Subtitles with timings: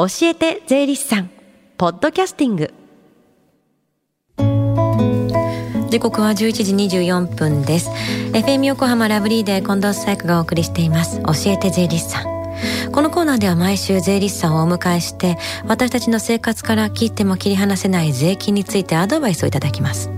[0.00, 1.30] 教えて税理士さん。
[1.76, 2.72] ポッドキャスティング。
[5.90, 6.34] 時刻は11
[6.88, 7.90] 時24分です。
[8.32, 11.20] FM 横浜ラブリーで近藤紗友がお送りしています。
[11.20, 12.92] 教えて税理士さん。
[12.92, 15.36] このコーナーでは毎週税理士さんをお迎えして
[15.66, 20.10] 私たちの生活から切っても切り離せない税金についてアドバイスをいただきます。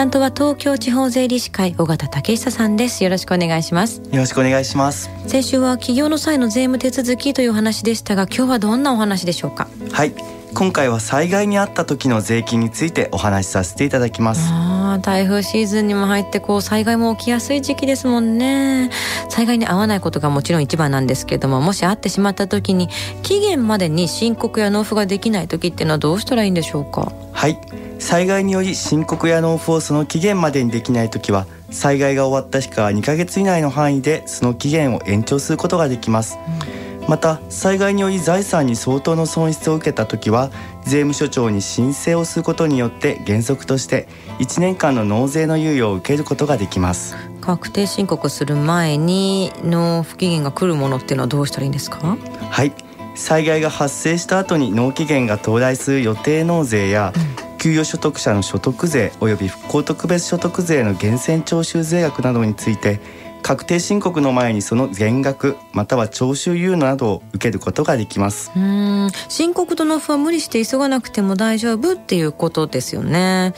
[0.00, 3.04] 担当は東京地方税理士会尾形武久さんです。
[3.04, 4.00] よろしくお願いします。
[4.00, 5.10] よろしくお願いします。
[5.26, 9.68] 先週は企業の際の税務手続きという話でしたが今日はどんなお話でしょうか？
[9.92, 10.14] はい。
[10.54, 14.48] 今回は災害にあった時の税金についてお話しさせていただきます。
[14.50, 18.88] あ台風シーズンにも入ってこう災害も起きやすい時期ですもんね。
[19.28, 22.88] 災害に合わないことがもちろん一番なんですけどももし会ってしまった時に
[23.22, 27.12] 期限までに申告や納付ができない時っていうのはどうしたらいいんでしょうか？
[27.32, 27.58] はい
[28.00, 36.36] 災害により申告や納付をその期限までにできない時は災害が終わった日から2ヶ月以内の範囲でその期限を延長することができます、
[36.74, 40.50] うんまた災害により財産に相当の損失を受けた時は
[40.84, 44.06] 税務署長に申請をすることによって原則として
[44.38, 47.16] 1年間の納税の猶予を受けることができます。
[47.40, 52.16] 確定申告する前に納付期限が来るものっていうのはどうしたらいいんですか？
[52.50, 52.72] はい。
[53.16, 57.29] 災害が発生した後に納期限が到来する予定納税や、うん、
[57.60, 63.00] 給与所得者の所得税及び復興特別所得税の源泉徴収税額などについて
[63.42, 68.50] 確定申告の前にその減額または徴収猶予などを受けることができます。
[68.56, 69.10] うん。
[69.28, 73.54] 申告と納付は無理して急がなくても大丈夫っていうことですよね。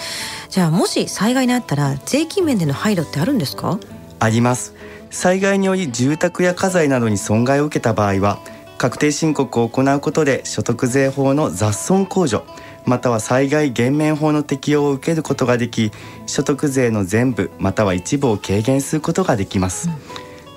[0.51, 3.79] じゃあもし災害にあったら税金面での配慮ってあるんですか？
[4.19, 4.75] あります。
[5.11, 8.39] 災害により住宅や家財などに損害を受けた場合は
[8.79, 12.45] 確定申告を行うことで所得税法の雑損控除
[12.85, 15.93] または災害減免法の適用を受けることができ
[16.27, 19.95] 所得税の全部または一部を軽減することができます、うん、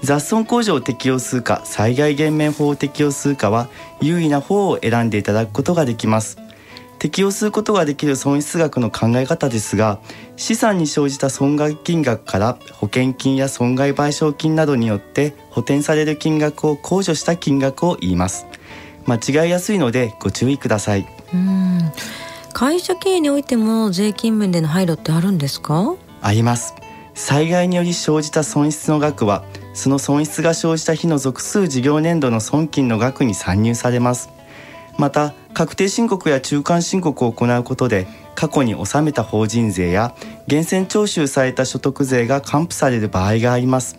[0.02, 3.70] 雑損控除を適用するか災害減免法を適用するかは
[4.02, 6.38] 優位な方を選んでいただくことができます。
[6.98, 10.00] 適用することができる損失額の考え方ですが
[10.38, 18.48] 資産に生じた損害金額から保険金や損害賠償金などによって補填される金額を控除した金額を言います。
[19.06, 21.15] 間違いやすいのでご注意ください。
[21.34, 21.92] うん。
[22.54, 25.96] 会社経営においても税金面での配慮ってあるんですか？
[26.22, 26.74] あります。
[27.14, 29.44] 災害により生じた損失の額は
[29.74, 34.30] その損失が生じた日の属数事業年度の損金の額に算入されます。
[34.98, 40.16] また確定申告や中間申告を行うことで過去に納めた法人税や
[40.48, 43.98] 源泉徴収された所得税が還付される場合があります。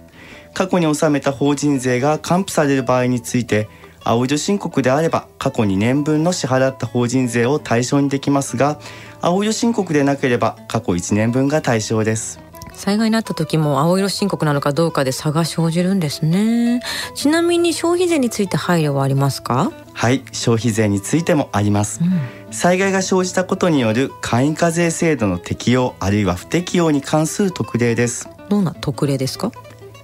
[0.54, 3.69] 過去に納めた法人税が還付される場合について
[4.08, 8.78] 青色申告であれば過去2年分の支払った法人税を対象にできますが
[9.20, 12.40] 青色申告でなければ過去1年分が対象です。
[12.72, 16.82] 災害になった時も青色申告なのかどうかで差が生じるんですね。
[17.14, 19.72] ちなみに消費税について配慮はありますか？
[19.94, 28.28] はい消費税についてもあります、うん、災害が生じたことによる簡易課税制度の適用あるいは不適用に関する特例です。
[28.50, 29.50] どんな特例ですか？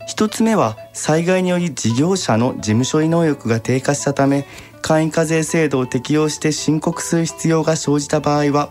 [0.07, 4.47] 一つ目は災害により事業者の事務処理能力が低下したため
[4.83, 8.71] 簡易課税制度を適用して申告する必要が生じた場合は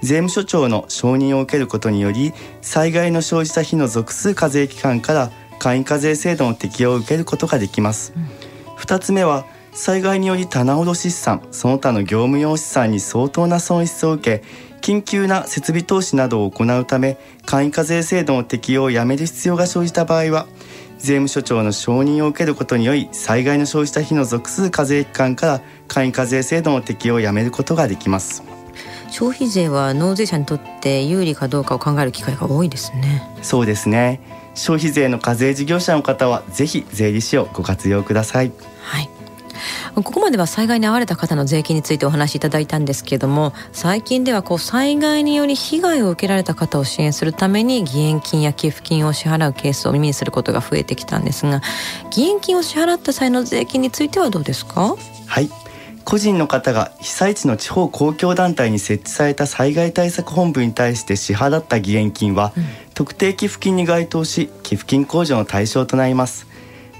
[0.00, 14.44] 税務署長の承認を受けることにより災害の生じた日の属数課税期間から簡易課税制度の適用を受けることができます、うん、つ目は災害により棚卸資産その他の業務用資産に相当な損失を受け
[14.80, 20.46] 緊急な設備投資などを行うため簡易課税制度の適用をやめる必要が生じた場合は
[20.98, 28.42] 税務署長の承認を受けることにより災害の生じた日の属数課税期間から簡易課税制度の適用をやめることができます
[29.10, 34.20] 消費税は納税者にとって有利かどうかを考える機会が多いですねそうですね
[34.54, 39.08] 消費税の課税事業者の方はぜひ税理士をご活用くださいはい
[40.02, 51.62] ここまでは災害に遭われた方の税金についてお話しいただいたんですけれども最近ではこう災害により被害を受けられた方を支援するために義援金や寄付金を支払うケースを耳にすることが増えてきたんですが
[52.06, 54.96] 義援金を支払った際の税金についてはどうですか？
[55.26, 55.50] はい。
[56.04, 62.64] 個人の方が被災地の地方公共団体に設置された災害対策本部に対して支払った義援金は、うん、
[62.94, 66.46] 特定寄付金に該当し寄付金控除の対象となります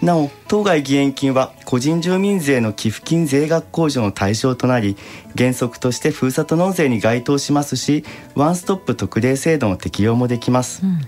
[0.03, 4.97] なお当該義援金は個人住民税の寄付金税額控除の対象となり
[5.37, 8.05] 原則としてふるさと納税に該当しますし
[8.35, 11.01] ワンストップ特例制度の適用もできます、うん、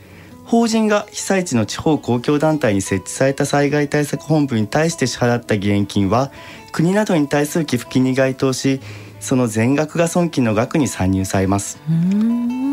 [0.44, 6.32] 法人が被災地の地方公共団体に設置された災害対策本部に対して支払った義援金は
[6.72, 8.80] 国などに対する寄付金に該当し
[9.20, 11.78] その全額が損金の額に算入されます。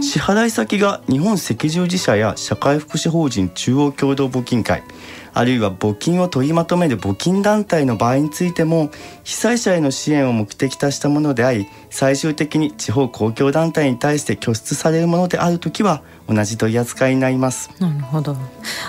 [0.01, 4.83] 支払い先が日本赤十字社や社会福祉法人中央共同募金会
[5.37, 8.89] あるいは募金を取りまとめる募金団体の場合についても
[9.23, 17.69] 被災者への支援を目的としたものであり最終的に地方公共団体に対して拠出されるものであるときは同じ取り扱いになります。
[17.79, 18.35] なるほど。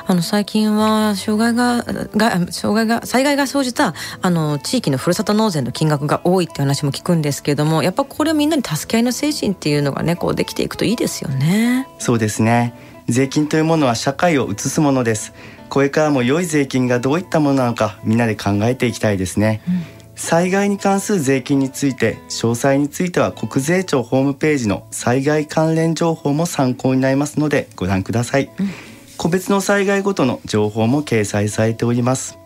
[0.07, 1.85] あの最近は障害が
[2.17, 11.87] が障害が災害が生じたあの地域のふるさと納税の金額が多いって話も聞くんですけれどもやっぱこれはみんなに助け合いの精神っていうのがねこうできていくといいですよね。
[11.99, 12.73] そうですね。
[13.09, 15.33] 税金というものは社会を映すものです
[15.69, 19.83] これからも良い税金がどういったものなのかみんなで考えていきたいですね、うん、
[20.17, 28.69] 災害に関する税金について詳細については国税庁ホームページの災害関連情報も参考になりますのでご覧ください、うん、
[29.17, 32.39] 個別の災害ごとの情報も掲載されております。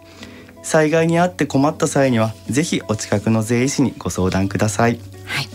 [0.63, 5.01] 災害に遭って困った際にはぜひお近くの税理士にご相談ください。
[5.25, 5.52] はい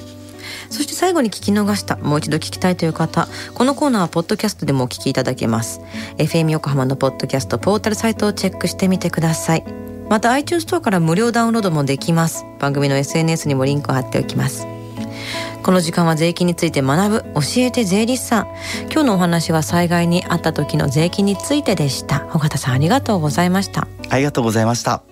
[0.69, 5.81] そして最後に聞き逃したもう一度聞きたいという方このコーナーはポッドキャストでもお聞きいただけます。
[6.17, 9.63] FM 横浜のポッドキャストポータルサイトをチェックしてみてください。
[10.09, 12.45] また iTunes ストアから無料ダウンロードもできます。
[12.59, 14.65] 番組の SNS にもリンクを貼っておきます。
[15.63, 18.47] この時間は税金について学ぶ教えて税理士さん。
[18.91, 22.25] 今日のお話は災害にあった時の税金についてでした。
[22.33, 23.87] 尾形さんありがとうございました。
[24.09, 25.03] ありがとうございました。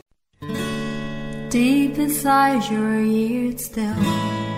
[1.49, 4.44] Deep inside your ear still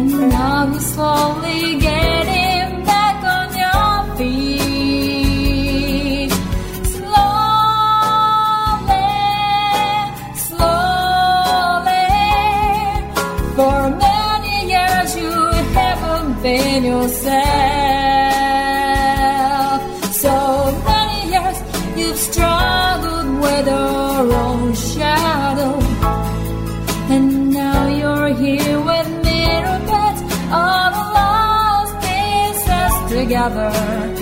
[0.00, 2.29] And now you're slowly getting
[33.48, 34.19] together.